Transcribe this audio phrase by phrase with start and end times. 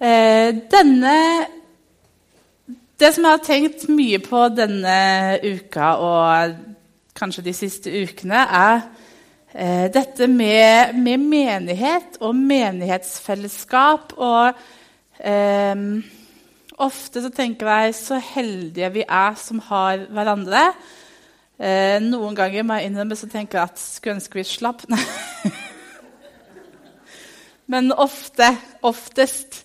[0.00, 1.46] Eh, denne
[3.00, 6.56] Det som jeg har tenkt mye på denne uka og
[7.16, 8.80] kanskje de siste ukene, er
[9.54, 14.12] eh, dette med, med, menighet og menighetsfellesskap.
[14.16, 14.52] Og
[15.20, 15.76] eh,
[16.76, 20.66] ofte så tenker jeg så heldige vi er som har hverandre.
[21.56, 24.84] Eh, noen ganger må jeg innrømme så tenker jeg at skulle ønske vi slapp.
[27.72, 29.64] Men ofte, oftest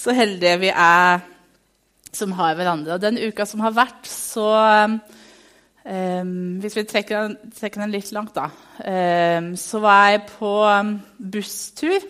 [0.00, 1.20] så heldige vi er
[2.12, 2.96] som har hverandre.
[2.96, 4.46] Og den uka som har vært, så
[4.86, 5.00] um,
[6.60, 8.50] Hvis vi trekker, trekker, den litt langt, da,
[9.40, 10.50] um, så var jeg på
[11.18, 12.04] busstur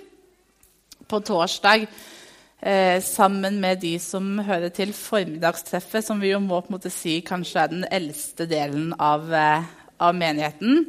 [1.11, 6.73] på torsdag uh, sammen med de som hører til formiddagstreffet, som vi jo må på
[6.73, 10.85] en måte si kanskje er den eldste delen av, uh, av menigheten,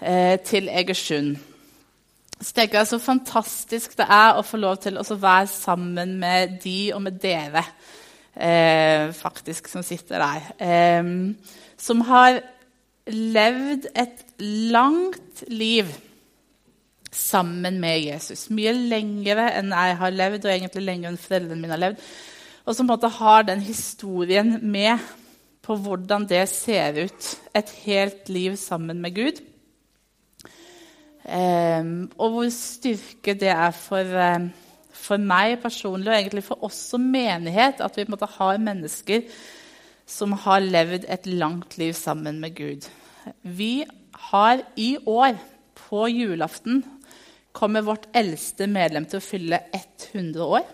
[0.00, 1.36] uh, til Egersund.
[2.38, 6.60] Så tenker jeg Så fantastisk det er å få lov til å være sammen med
[6.62, 7.64] de og med dere
[8.34, 10.52] eh, faktisk som sitter der.
[10.62, 11.10] Eh,
[11.78, 12.40] som har
[13.08, 15.90] levd et langt liv
[17.14, 18.48] sammen med Jesus.
[18.52, 22.02] Mye lengre enn jeg har levd, og egentlig lenger enn foreldrene mine har levd.
[22.68, 25.00] Og som på en måte har den historien med
[25.64, 27.30] på hvordan det ser ut.
[27.56, 29.40] Et helt liv sammen med Gud.
[31.28, 34.46] Um, og hvor styrke det er for, um,
[34.96, 39.26] for, meg personlig og egentlig for oss som menighet at vi på en har mennesker
[40.08, 42.88] som har levd et langt liv sammen med Gud.
[43.42, 43.84] Vi
[44.32, 45.36] har i år,
[45.78, 46.82] på julaften,
[47.52, 50.64] kommer vårt eldste medlem til å fylle 100 år.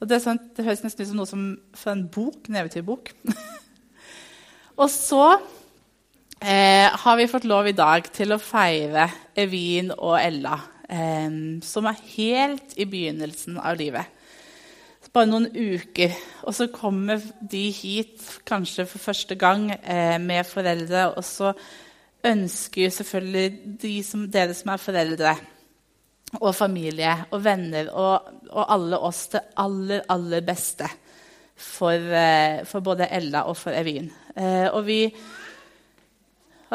[0.00, 1.44] Og Det, sånn, det høres nesten ut som noe som
[1.76, 3.14] fra en bok, en eventyrbok.
[4.82, 5.38] og så
[6.40, 11.30] eh, har vi fått lov i dag til å feire Evin og Ella, eh,
[11.62, 14.12] som er helt i begynnelsen av livet.
[15.16, 16.12] Bare noen uker.
[16.44, 21.06] Og så kommer de hit kanskje for første gang eh, med foreldre.
[21.16, 21.54] Og så
[22.26, 25.36] ønsker selvfølgelig de som, dere som er foreldre,
[26.42, 30.88] og familie og venner og, og alle oss det aller, aller beste
[31.54, 34.10] for, eh, for både Ella og for Evin.
[34.36, 35.00] Eh, og vi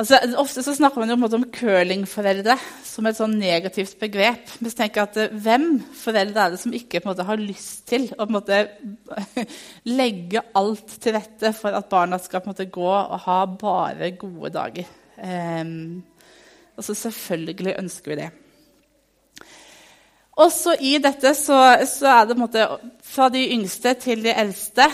[0.01, 2.56] Altså, ofte så snakker man jo om curlingforeldre
[2.88, 4.50] som et sånn negativt begrep.
[4.57, 8.25] Men tenker at eh, Hvem foreldre er det som ikke måte, har lyst til å
[8.31, 8.63] måte,
[10.01, 14.89] legge alt til rette for at barna skal måte, gå og ha bare gode dager?
[15.22, 16.01] Um,
[16.73, 18.31] og så selvfølgelig ønsker vi det.
[20.40, 21.58] Også i dette så,
[21.90, 22.64] så er det måte,
[23.03, 24.86] fra de yngste til de eldste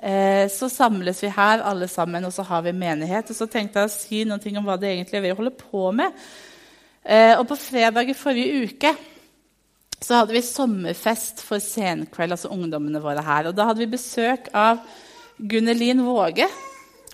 [0.00, 3.28] eh, så samles vi her alle sammen, og så har vi menighet.
[3.28, 5.90] Og så tenkte jeg å si noe om hva det egentlig er vi holder på
[5.98, 6.16] med.
[7.04, 8.94] Eh, og på fredag i forrige uke
[10.02, 13.48] så hadde vi sommerfest for Senkveld, altså ungdommene våre her.
[13.48, 14.80] Og da hadde vi besøk av
[15.36, 16.48] Gunnelin Våge,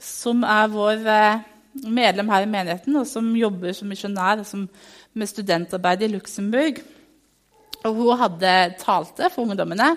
[0.03, 1.45] som er vår eh,
[1.83, 6.83] medlem her i menigheten, og som jobber som misjonær med studentarbeid i Luxembourg.
[7.85, 9.97] Og hun hadde talte for ungdommene.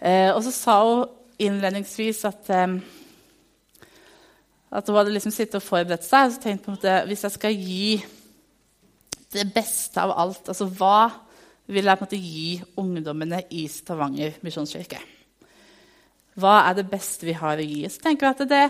[0.00, 1.08] Eh, og så sa hun
[1.40, 2.76] innledningsvis at, eh,
[4.70, 7.24] at hun hadde liksom sittet og forberedt seg og så tenkte på en måte, hvis
[7.26, 8.04] jeg skal gi
[9.34, 11.10] det beste av alt, altså hva
[11.70, 14.98] vil jeg på en måte gi ungdommene i Stavanger misjonskirke?
[16.40, 17.84] Hva er det beste vi har å gi?
[17.90, 18.64] Så tenker jeg at det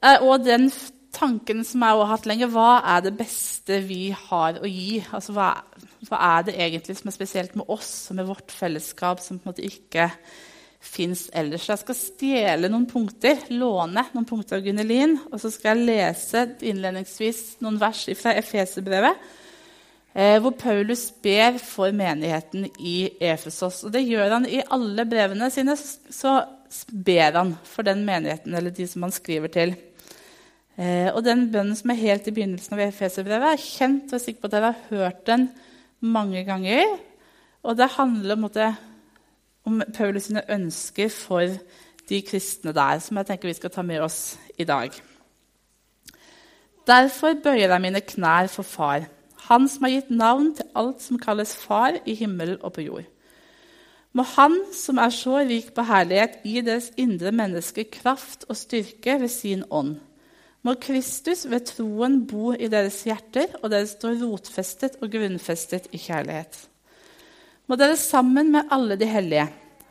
[0.00, 0.70] er også den
[1.14, 2.48] tanken som jeg har hatt lenge.
[2.50, 5.00] Hva er det beste vi har å gi?
[5.12, 5.52] Altså, hva,
[6.08, 9.48] hva, er det egentlig som er spesielt med oss og med vårt fellesskap, som på
[9.48, 10.08] en måte ikke
[10.80, 11.68] fins ellers?
[11.68, 15.18] Jeg skal stjele noen punkter, låne noen punkter av Gunnelin.
[15.28, 19.28] Og så skal jeg lese innledningsvis noen vers fra Efeserbrevet.
[20.10, 23.84] Eh, hvor Paulus ber for menigheten i Efesos.
[23.86, 25.76] Og det gjør han i alle brevene sine.
[25.76, 26.34] Så
[26.90, 29.76] ber han for den menigheten eller de som han skriver til.
[30.80, 34.08] Eh, og den bønnen som er helt i begynnelsen av Efeserbrevet, er kjent.
[34.08, 35.50] og jeg er sikker på at dere har hørt den
[36.00, 36.98] mange ganger.
[37.62, 38.50] Og det handler om,
[39.64, 41.46] om Paulus sine ønsker for
[42.08, 44.90] de kristne der, som jeg tenker vi skal ta med oss i dag.
[46.86, 49.06] Derfor bøyer jeg mine knær for Far,
[49.50, 53.06] Han som har gitt navn til alt som kalles Far i himmel og på jord.
[54.12, 59.20] Må Han som er så rik på herlighet, gi deres indre mennesker kraft og styrke
[59.20, 59.98] ved sin ånd
[60.66, 66.00] må Kristus ved troen bo i deres hjerter, og dere står rotfestet og grunnfestet i
[66.00, 66.58] kjærlighet.
[67.70, 69.46] Må dere sammen med alle de hellige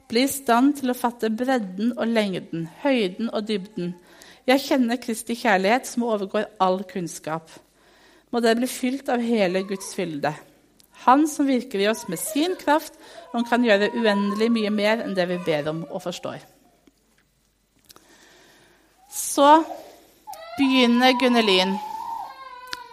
[0.10, 3.94] bli i stand til å fatte bredden og lengden, høyden og dybden.
[4.50, 7.50] Jeg kjenner Kristi kjærlighet som overgår all kunnskap.
[8.34, 10.34] Må dere bli fylt av hele Guds fylde.
[11.06, 12.98] Han som virker i oss med sin kraft,
[13.32, 16.42] og kan gjøre uendelig mye mer enn det vi ber om og forstår.
[19.10, 19.48] Så
[20.60, 21.78] begynner Gunnelin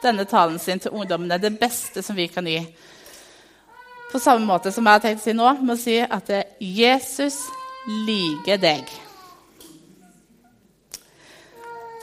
[0.02, 2.60] denne talen sin til ungdommene, det beste som vi kan gi.
[4.12, 6.30] På samme måte som jeg har tenkt å si nå, med å si at
[6.62, 7.40] Jesus
[8.06, 8.86] liker deg.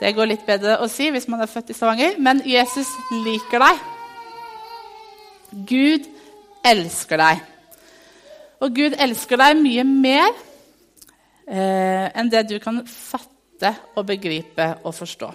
[0.00, 2.90] Det går litt bedre å si hvis man er født i Stavanger, men Jesus
[3.24, 3.84] liker deg.
[5.70, 6.08] Gud
[6.66, 7.44] elsker deg.
[8.64, 10.28] Og Gud elsker deg mye mer
[11.46, 15.30] eh, enn det du kan fatte og begripe og forstå.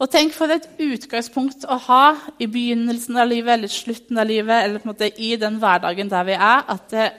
[0.00, 2.04] Og tenk for et utgangspunkt å ha
[2.40, 6.08] i begynnelsen av livet eller slutten av livet, eller på en måte i den hverdagen
[6.08, 7.10] der vi er, at det,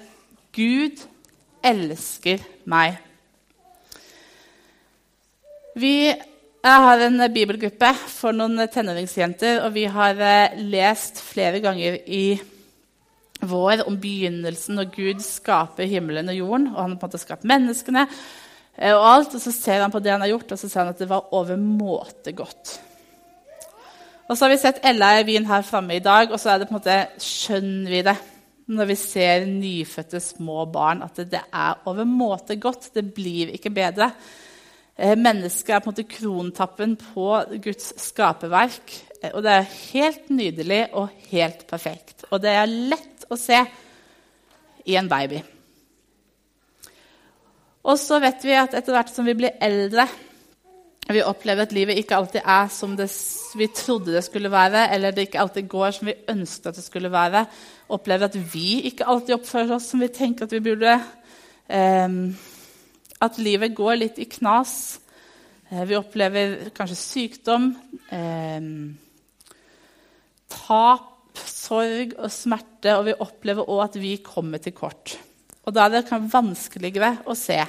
[0.52, 1.04] Gud
[1.64, 2.98] elsker meg.
[5.78, 5.96] Vi
[6.62, 12.36] jeg har en bibelgruppe for noen tenåringsjenter, og vi har eh, lest flere ganger i
[13.42, 16.68] vår om begynnelsen når Gud skaper himmelen og jorden.
[16.76, 18.20] og Han på en måte skapt menneskene eh,
[18.78, 20.94] og alt, og så ser han på det han har gjort, og så ser han
[20.94, 22.78] at det var overmåte godt.
[24.32, 26.62] Og så har vi sett Ella i byen her framme i dag, og så er
[26.62, 28.16] det på en måte, skjønner vi det
[28.72, 32.94] når vi ser nyfødte små barn, at det er overmåte godt.
[32.96, 34.12] Det blir ikke bedre.
[34.96, 37.28] Eh, mennesket er på en måte krontappen på
[37.64, 38.94] Guds skaperverk.
[39.22, 42.24] Eh, og det er helt nydelig og helt perfekt.
[42.30, 43.60] Og det er lett å se
[44.88, 45.42] i en baby.
[47.82, 50.06] Og så vet vi at etter hvert som vi blir eldre,
[51.12, 53.10] vi opplever at livet ikke alltid er som det,
[53.58, 56.86] vi trodde det skulle være, eller det ikke alltid går som vi ønsket at det
[56.86, 57.46] skulle være,
[57.92, 60.96] opplever at vi ikke alltid oppfører oss som vi tenker at vi burde.
[61.72, 62.36] Um,
[63.22, 64.74] at livet går litt i knas.
[65.70, 67.70] Eh, vi opplever kanskje sykdom,
[68.10, 68.70] eh,
[70.50, 72.98] tap, sorg og smerte.
[72.98, 75.18] Og vi opplever òg at vi kommer til kort.
[75.66, 77.60] Og da er det vanskeligere å se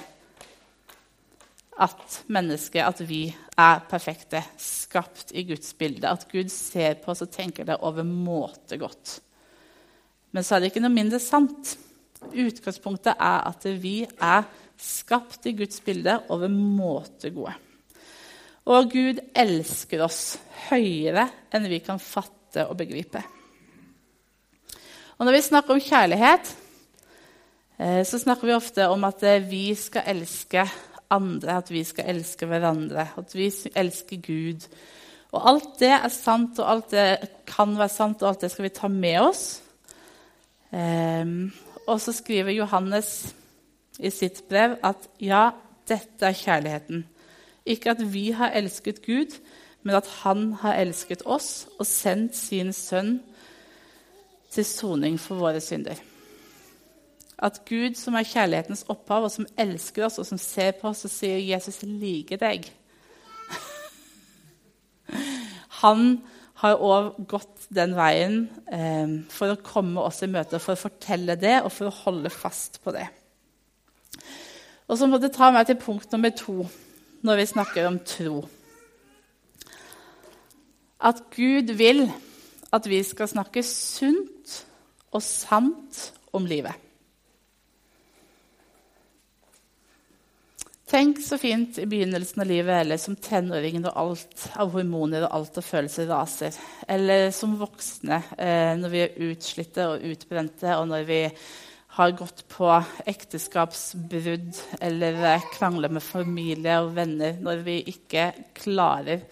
[1.83, 3.27] at mennesket, at vi
[3.59, 6.09] er perfekte, skapt i Guds bilde.
[6.09, 9.19] At Gud ser på oss og tenker det overmåte godt.
[10.33, 11.75] Men så er det ikke noe mindre sant.
[12.33, 14.47] Utgangspunktet er at vi er
[14.81, 17.55] skapt i Guds bilde over måte gode.
[18.71, 23.23] Og Gud elsker oss høyere enn vi kan fatte og begripe.
[25.19, 26.49] Og Når vi snakker om kjærlighet,
[27.79, 30.67] så snakker vi ofte om at eh, vi skal elske
[31.13, 34.67] andre, at vi skal elske hverandre, at vi elsker Gud.
[35.33, 37.07] Og alt det er sant, og alt det
[37.49, 39.45] kan være sant, og alt det skal vi ta med oss.
[40.73, 41.53] Um,
[41.87, 43.35] og så skriver Johannes
[44.01, 45.51] i sitt brev at ja,
[45.89, 47.05] dette er kjærligheten.
[47.67, 49.37] Ikke at vi har elsket Gud,
[49.83, 53.21] men at Han har elsket oss og sendt sin sønn
[54.53, 56.12] til soning for våre synder.
[57.43, 61.03] At Gud, som er kjærlighetens opphav, og som elsker oss og som ser på oss
[61.09, 62.71] og sier 'Jesus liker deg'
[65.83, 66.23] Han
[66.63, 71.35] har òg gått den veien eh, for å komme oss i møte, for å fortelle
[71.35, 73.09] det og for å holde fast på det.
[74.87, 76.63] Og så må det ta meg til punkt nummer to
[77.27, 78.45] når vi snakker om tro.
[81.03, 82.07] At Gud vil
[82.73, 84.63] at vi skal snakke sunt
[85.13, 86.75] og sant om livet.
[90.93, 95.37] Tenk så fint i begynnelsen av livet eller som tenåringen når alt av hormoner og
[95.39, 96.59] alt av følelser raser.
[96.85, 101.23] Eller som voksne eh, når vi er utslitte og utbrente, og når vi
[101.97, 102.69] har gått på
[103.09, 108.29] ekteskapsbrudd eller krangler med familie og venner når vi ikke
[108.61, 109.25] klarer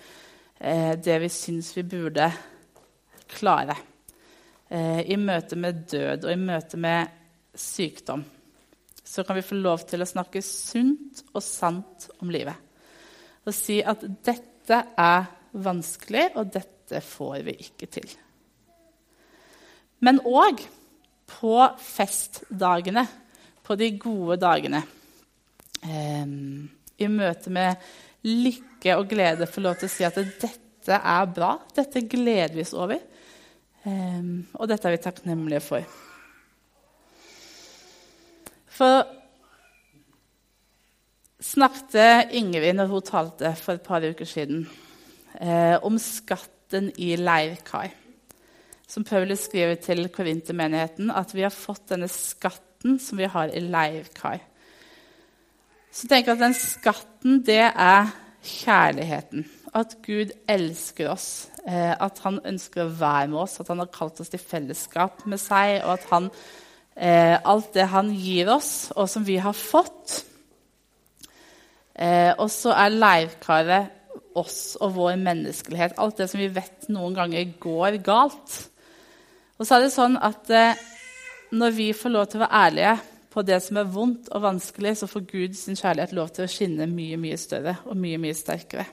[0.57, 2.33] eh, det vi syns vi burde
[3.37, 3.76] klare.
[4.64, 7.19] Eh, I møte med død og i møte med
[7.52, 8.25] sykdom
[9.11, 12.55] så kan vi få lov til å snakke sunt og sant om livet.
[13.43, 18.07] Og si at dette er vanskelig, og dette får vi ikke til.
[20.07, 20.62] Men òg
[21.31, 23.02] på festdagene,
[23.67, 24.83] på de gode dagene.
[25.83, 27.83] Um, I møte med
[28.26, 31.57] lykke og glede få lov til å si at dette er bra.
[31.75, 33.02] Dette gleder vi oss over.
[33.83, 36.00] Um, og dette er vi takknemlige for.
[38.80, 39.04] For
[41.44, 44.64] snakket Ingrid når hun talte for et par uker siden,
[45.40, 47.90] eh, om skatten i leirkai.
[48.90, 53.60] som Paulus skriver til korintermenigheten, at vi har fått denne skatten som vi har i
[53.60, 54.40] leirkai.
[55.92, 58.10] Så tenk at den skatten, det er
[58.42, 59.46] kjærligheten.
[59.75, 63.90] At Gud elsker oss Eh, at han ønsker å være med oss, at han har
[63.92, 65.80] kalt oss til fellesskap med seg.
[65.84, 66.30] Og at han,
[67.00, 70.21] eh, alt det han gir oss, og som vi har fått
[71.95, 73.97] eh, Og så er leirkaret
[74.38, 75.99] oss og vår menneskelighet.
[75.99, 78.59] Alt det som vi vet noen ganger går galt.
[79.59, 80.78] Og så er det sånn at eh,
[81.50, 82.95] når vi får lov til å være ærlige
[83.30, 86.50] på det som er vondt og vanskelig, så får Gud sin kjærlighet lov til å
[86.50, 88.87] skinne mye, mye større og mye, mye sterkere.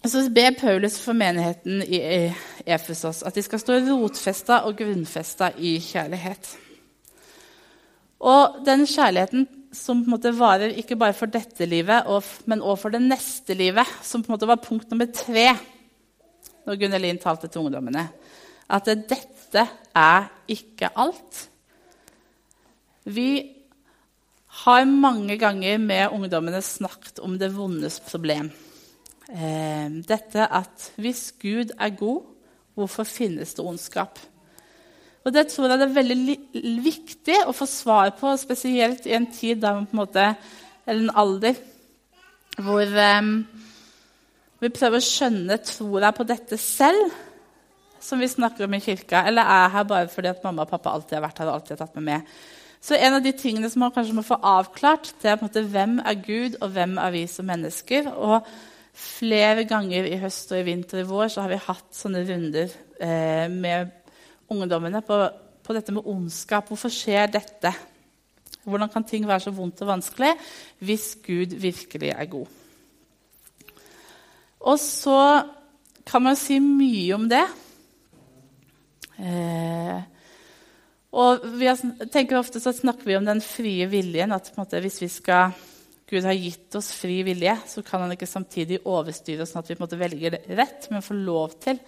[0.00, 2.30] Så ber Paulus for menigheten i
[2.66, 6.52] Efesos at de skal stå rotfesta og grunnfesta i kjærlighet.
[8.20, 12.08] Og den kjærligheten som på en måte varer ikke bare for dette livet,
[12.50, 15.52] men også for det neste livet, som på en måte var punkt nummer tre
[16.66, 18.02] når Gunnelin talte til ungdommene,
[18.70, 19.62] at dette
[19.96, 21.46] er ikke alt.
[23.08, 23.30] Vi
[24.64, 28.50] har mange ganger med ungdommene snakket om det vondes problem.
[29.30, 32.22] Eh, dette at hvis Gud er god,
[32.80, 34.18] hvorfor finnes det ondskap?
[35.24, 36.36] Og Det tror jeg det er veldig
[36.84, 40.28] viktig å få svar på, spesielt i en tid der man på en måte,
[40.86, 41.58] eller en alder
[42.60, 43.34] hvor um,
[44.60, 47.12] vi prøver å skjønne tror jeg på dette selv,
[48.00, 50.72] som vi snakker om i kirka, eller er jeg her bare fordi at mamma og
[50.72, 52.34] pappa alltid har vært her og alltid har tatt meg med.
[52.80, 55.50] Så en av de tingene som man kanskje må få avklart, det er på en
[55.50, 58.08] måte hvem er Gud, og hvem er vi som mennesker.
[58.08, 58.48] Og
[58.96, 62.24] flere ganger i høst og i vinter og i vår så har vi hatt sånne
[62.26, 63.92] runder eh, med
[64.50, 65.18] ungdommene på,
[65.62, 66.68] på, dette med ondskap.
[66.68, 67.72] Hvorfor skjer dette?
[68.66, 70.34] Hvordan kan ting være så vondt og vanskelig
[70.84, 72.56] hvis Gud virkelig er god?
[74.60, 75.20] Og så
[76.04, 77.44] kan man si mye om det.
[79.20, 80.00] Eh,
[81.10, 81.80] og har,
[82.12, 84.32] tenker Ofte så snakker vi om den frie viljen.
[84.32, 85.56] At måte, hvis vi skal,
[86.10, 89.70] Gud har gitt oss fri vilje, så kan han ikke samtidig overstyre oss sånn at
[89.70, 91.78] vi på en måte velger rett, men får lov til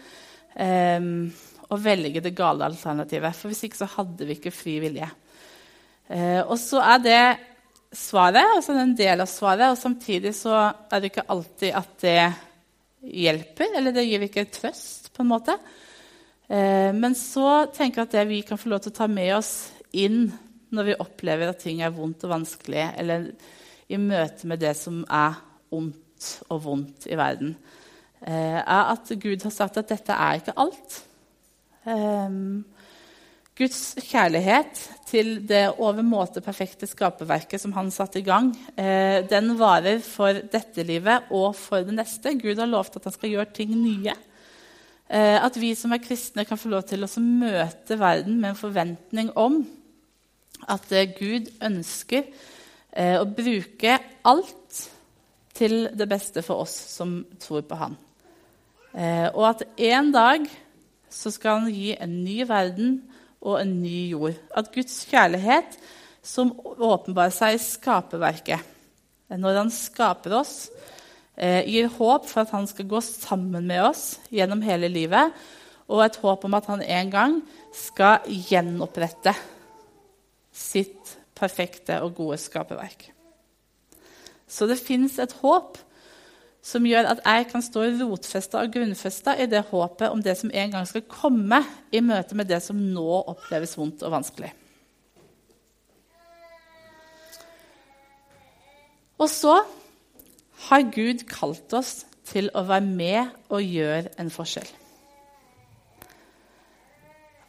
[0.54, 1.08] eh,
[1.72, 3.34] å velge det gale alternativet.
[3.34, 5.08] For hvis ikke så hadde vi ikke fri vilje.
[6.12, 7.22] Eh, og så er det
[7.92, 12.18] svaret, altså en del av svaret, og samtidig så er det ikke alltid at det
[13.02, 15.56] hjelper, eller det gir ikke trøst, på en måte.
[16.48, 19.34] Eh, men så tenker jeg at det vi kan få lov til å ta med
[19.38, 19.52] oss
[19.92, 20.26] inn
[20.72, 23.26] når vi opplever at ting er vondt og vanskelig, eller
[23.92, 25.38] i møte med det som er
[25.72, 27.56] ondt og vondt i verden,
[28.24, 31.02] eh, er at Gud har sagt at dette er ikke alt.
[31.84, 32.64] Um,
[33.58, 38.48] Guds kjærlighet til det overmåte perfekte skaperverket som han satte i gang,
[38.80, 42.32] eh, den varer for dette livet og for det neste.
[42.40, 44.14] Gud har lovt at han skal gjøre ting nye.
[45.12, 48.62] Eh, at vi som er kristne, kan få lov til å møte verden med en
[48.62, 49.60] forventning om
[50.70, 52.24] at Gud ønsker
[52.92, 54.82] eh, å bruke alt
[55.56, 57.96] til det beste for oss som tror på Han.
[58.92, 60.46] Eh, og at en dag
[61.12, 63.00] så skal han gi en ny verden
[63.42, 64.36] og en ny jord.
[64.56, 65.76] At Guds kjærlighet,
[66.22, 68.68] som åpenbarer seg i skaperverket,
[69.32, 70.70] når han skaper oss,
[71.36, 75.32] eh, gir håp for at han skal gå sammen med oss gjennom hele livet,
[75.88, 77.40] og et håp om at han en gang
[77.74, 79.34] skal gjenopprette
[80.52, 83.10] sitt perfekte og gode skaperverk.
[84.46, 85.80] Så det fins et håp
[86.62, 90.52] som gjør at jeg kan stå rotfesta og grunnfesta i det håpet om det som
[90.54, 91.58] en gang skal komme,
[91.90, 94.52] i møte med det som nå oppleves vondt og vanskelig.
[99.18, 99.58] Og så
[100.68, 104.70] har Gud kalt oss til å være med og gjøre en forskjell.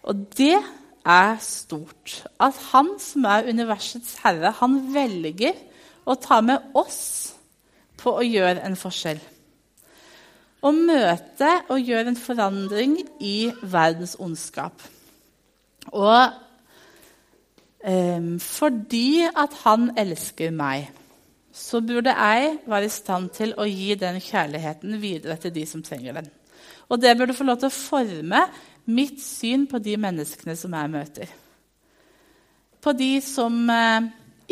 [0.10, 0.58] Og det
[1.06, 2.24] er stort.
[2.40, 5.58] At han som er universets herre, han velger
[6.08, 7.34] å ta med oss
[8.00, 9.20] på å gjøre en forskjell.
[10.64, 14.80] Å møte og gjøre en forandring i verdens ondskap.
[15.92, 16.22] Og
[17.84, 20.88] um, fordi at han elsker meg,
[21.54, 25.84] så burde jeg være i stand til å gi den kjærligheten videre til de som
[25.86, 26.32] trenger den.
[26.90, 28.42] Og det burde få lov til å forme
[28.86, 31.36] mitt syn på de menneskene som jeg møter.
[32.84, 34.10] På de som eh,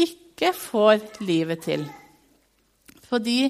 [0.08, 1.90] ikke får livet til
[3.12, 3.50] på de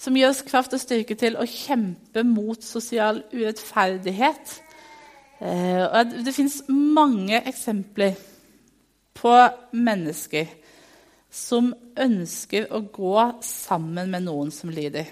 [0.00, 4.56] som gir oss kraft og styrke til å kjempe mot sosial urettferdighet.
[5.42, 8.16] Eh, det fins mange eksempler
[9.18, 9.34] på
[9.76, 10.48] mennesker
[11.32, 11.70] som
[12.00, 15.06] ønsker å gå sammen med noen som lider.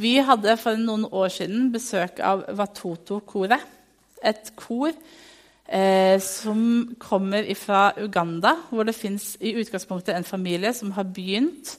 [0.00, 3.62] Vi hadde for noen år siden besøk av Watoto-koret.
[4.24, 10.94] Et kor eh, som kommer fra Uganda, hvor det fins i utgangspunktet en familie som
[10.96, 11.76] har begynt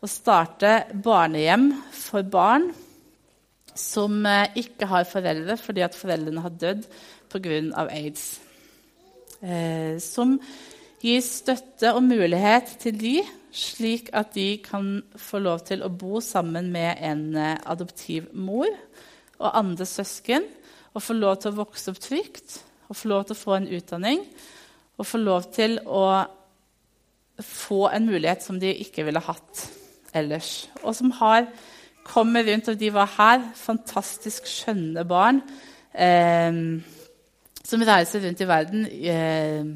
[0.00, 2.70] å starte barnehjem for barn
[3.78, 6.86] som eh, ikke har foreldre fordi at foreldrene har dødd
[7.30, 7.86] pga.
[7.88, 8.40] aids.
[9.40, 10.38] Eh, som
[11.00, 13.14] gir støtte og mulighet til de,
[13.52, 18.68] slik at de kan få lov til å bo sammen med en adoptiv adoptivmor
[19.40, 20.44] og andre søsken
[20.94, 23.68] og få lov til å vokse opp trygt og få lov til å få en
[23.70, 24.24] utdanning
[25.00, 26.04] og få lov til å
[27.40, 29.62] få en mulighet som de ikke ville hatt
[30.12, 30.68] ellers.
[30.82, 31.46] Og som har
[32.04, 33.44] kommet rundt, og de var her.
[33.56, 35.40] Fantastisk skjønne barn
[35.94, 36.52] eh,
[37.64, 39.70] som reiser rundt i verden eh,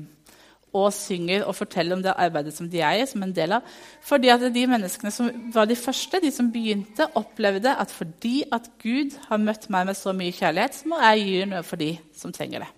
[0.74, 3.66] og synger og forteller om det arbeidet som de er i, som en del av.
[4.04, 8.70] Fordi at de menneskene som var de første, de som begynte, opplevde at fordi at
[8.82, 11.92] Gud har møtt meg med så mye kjærlighet, så må jeg gjøre noe for de
[12.16, 12.72] som trenger det.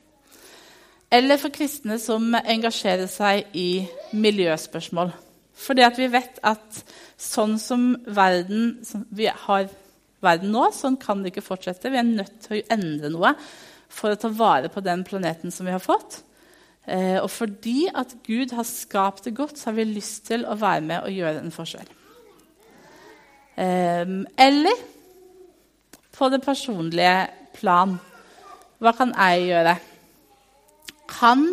[1.17, 5.15] Eller for kristne som engasjerer seg i miljøspørsmål.
[5.57, 6.83] Fordi at vi vet at
[7.17, 9.71] sånn som verden som vi har
[10.25, 11.93] verden nå, sånn kan det ikke fortsette.
[11.93, 13.33] Vi er nødt til å endre noe
[13.93, 16.21] for å ta vare på den planeten som vi har fått.
[16.87, 20.55] Eh, og fordi at Gud har skapt det godt, så har vi lyst til å
[20.55, 21.89] være med og gjøre en forskjell.
[23.57, 24.85] Eh, eller
[26.17, 27.97] på det personlige plan.
[28.79, 29.77] Hva kan jeg gjøre?
[31.09, 31.47] Kan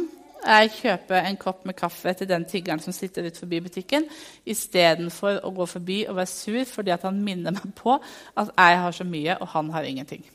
[0.44, 4.06] jeg kjøpe en kopp med kaffe til den tiggeren som sitter ut forbi butikken,
[4.46, 7.96] istedenfor å gå forbi og være sur fordi han minner meg på
[8.38, 10.26] at jeg har så mye, og han har ingenting?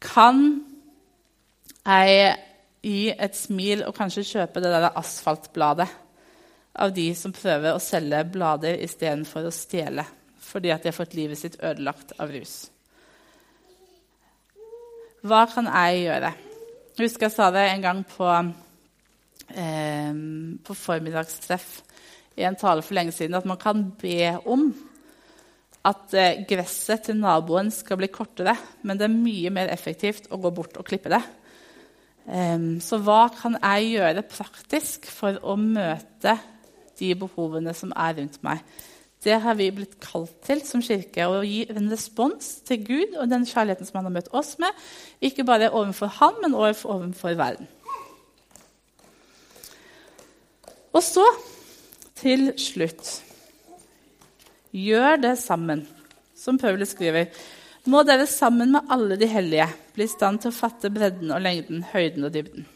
[0.00, 0.64] Kan
[1.86, 2.36] jeg
[2.82, 5.88] gi et smil og kanskje kjøpe det der asfaltbladet
[6.80, 10.06] av de som prøver å selge blader istedenfor å stjele
[10.50, 12.54] fordi at de har fått livet sitt ødelagt av rus?
[15.20, 16.32] Hva kan jeg gjøre?
[16.96, 18.26] Jeg husker jeg sa det en gang på,
[19.52, 20.12] eh,
[20.64, 21.68] på formiddagstreff
[22.40, 24.70] i en tale for lenge siden, at man kan be om
[25.86, 30.40] at eh, gresset til naboen skal bli kortere, men det er mye mer effektivt å
[30.40, 31.22] gå bort og klippe det.
[32.26, 36.36] Um, så hva kan jeg gjøre praktisk for å møte
[37.00, 38.60] de behovene som er rundt meg?
[39.20, 43.28] Det har vi blitt kalt til som kirke, å gi en respons til Gud og
[43.28, 44.72] den kjærligheten som han har møtt oss med,
[45.20, 47.68] ikke bare overfor han, men overfor verden.
[50.96, 51.26] Og så,
[52.18, 53.20] til slutt
[54.70, 55.80] Gjør det sammen,
[56.38, 57.24] som Paulus skriver.
[57.88, 61.40] Må dere sammen med alle de hellige bli i stand til å fatte bredden og
[61.40, 62.66] lengden, høyden og dybden.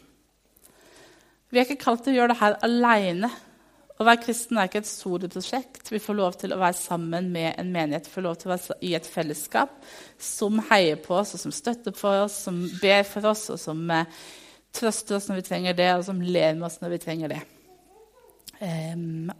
[1.53, 3.29] Vi er ikke kalt til å gjøre det her aleine.
[3.95, 5.91] Å være kristen er ikke et soloprosjekt.
[5.93, 8.55] Vi får lov til å være sammen med en menighet, vi får lov til å
[8.55, 9.77] være i et fellesskap
[10.19, 13.85] som heier på oss, og som støtter for oss, som ber for oss, og som
[13.93, 14.09] eh,
[14.75, 17.41] trøster oss når vi trenger det, og som ler med oss når vi trenger det.
[18.57, 18.95] Eh,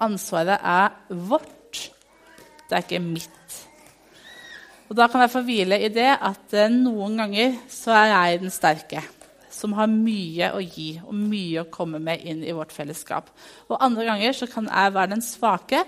[0.06, 1.90] ansvaret er vårt,
[2.70, 3.64] det er ikke mitt.
[4.86, 8.42] Og Da kan jeg få hvile i det at uh, noen ganger så er jeg
[8.44, 9.02] den sterke
[9.56, 13.30] som har mye å gi og mye å komme med inn i vårt fellesskap.
[13.70, 15.86] Og andre ganger så kan jeg være den svake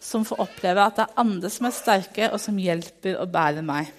[0.00, 3.66] som får oppleve at det er andre som er sterke, og som hjelper og bærer
[3.66, 3.90] meg.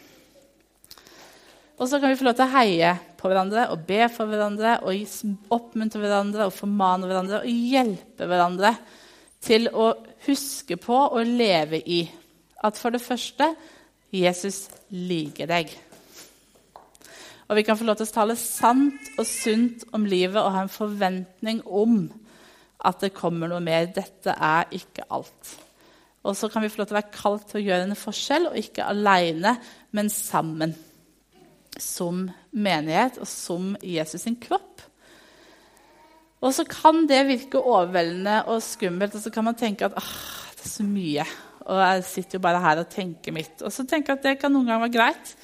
[1.78, 4.80] Og så kan vi få lov til å heie på hverandre og be for hverandre
[4.86, 8.74] og oppmuntre hverandre og formane hverandre og hjelpe hverandre
[9.42, 9.92] til å
[10.28, 12.04] huske på og leve i
[12.62, 13.48] at for det første
[14.12, 15.72] Jesus liker deg.
[17.52, 20.64] Og vi kan få lov til å tale sant og sunt om livet og ha
[20.64, 22.06] en forventning om
[22.88, 23.90] at det kommer noe mer.
[23.92, 25.58] Dette er ikke alt.
[26.24, 28.48] Og så kan vi få lov til å være kalt til å gjøre en forskjell,
[28.52, 29.56] og ikke alene,
[29.92, 30.76] men sammen.
[31.76, 34.84] Som menighet og som Jesus sin kropp.
[36.42, 40.66] Og så kan det virke overveldende og skummelt, og så kan man tenke at det
[40.66, 41.26] er så mye.
[41.66, 43.62] Og jeg sitter jo bare her og tenker mitt.
[43.62, 45.36] Og så tenker jeg at det kan noen ganger være greit.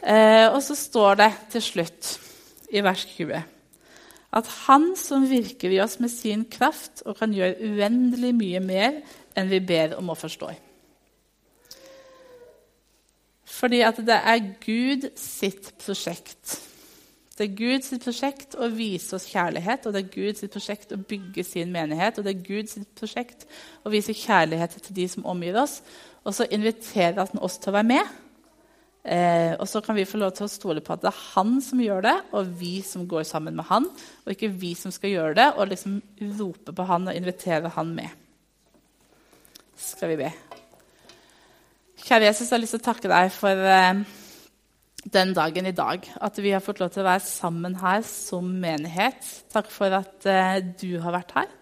[0.00, 2.12] Eh, og så står det til slutt
[2.70, 3.42] i vers 20
[4.30, 9.00] at han som virker i oss med sin kraft og kan gjøre uendelig mye mer
[9.38, 10.52] enn vi ber om å forstå.
[13.50, 16.60] Fordi at det er Gud sitt prosjekt.
[17.40, 21.40] Det er Guds prosjekt å vise oss kjærlighet, og det er Guds prosjekt å bygge
[21.48, 22.18] sin menighet.
[22.20, 23.46] Og det er Guds prosjekt
[23.80, 25.78] å vise kjærlighet til de som omgir oss.
[26.20, 28.12] Og så inviterer han oss til å være med.
[29.00, 31.56] Eh, og så kan vi få lov til å stole på at det er han
[31.64, 35.14] som gjør det, og vi som går sammen med han, og ikke vi som skal
[35.14, 35.96] gjøre det og liksom
[36.36, 38.12] rope på han og invitere han med.
[39.80, 40.34] Skal vi be.
[42.04, 44.04] Kjære Jesus, jeg har lyst til å takke deg for eh,
[45.04, 46.04] den dagen i dag.
[46.20, 49.24] At vi har fått lov til å være sammen her som menighet.
[49.52, 51.56] Takk for at eh, du har vært her.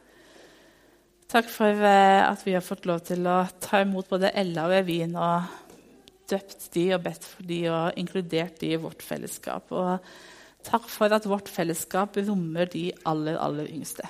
[1.29, 4.77] Takk for eh, at vi har fått lov til å ta imot både Ella og
[4.79, 5.57] Evin og
[6.29, 9.73] døpt de og bedt for de og inkludert de i vårt fellesskap.
[9.73, 14.09] Og takk for at vårt fellesskap rommer de aller, aller yngste.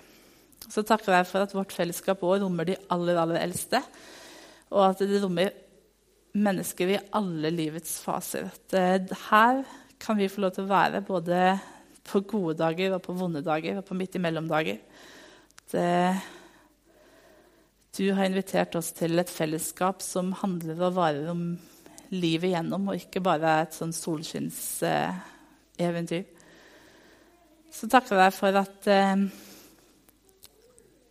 [0.68, 3.80] Så takker jeg for at vårt fellesskap òg rommer de aller, aller eldste.
[4.74, 5.52] Og at det rommer
[6.44, 8.48] mennesker i alle livets faser.
[8.48, 9.54] At uh, her
[9.98, 11.38] kan vi få lov til å være både
[12.08, 14.78] på gode dager og på vonde dager og på midt imellom-dager.
[15.58, 16.16] At uh,
[17.98, 21.42] du har invitert oss til et fellesskap som handler og varer om
[22.14, 26.24] livet igjennom, og ikke bare et sånn solskinns-eventyr.
[27.74, 29.16] Så takker jeg for at eh,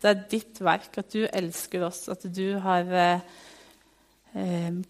[0.02, 3.22] det er ditt verk, at du elsker oss, at du har eh, eh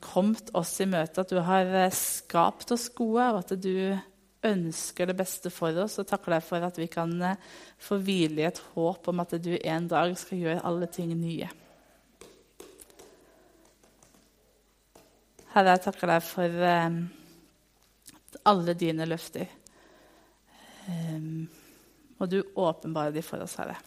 [0.04, 3.98] kommet oss i møte, at du har eh, skapt oss gode, og at du
[4.48, 5.98] ønsker det beste for oss.
[6.02, 7.40] Og takker deg for at vi kan eh,
[7.82, 11.50] få hvile i et håp om at du en dag skal gjøre alle ting nye.
[15.54, 16.66] Herre, jeg takker deg for
[18.52, 19.48] alle dine løfter.
[22.20, 23.80] Må du åpenbare de for oss, Herre.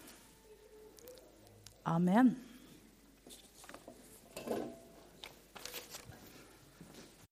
[1.87, 2.50] Amen.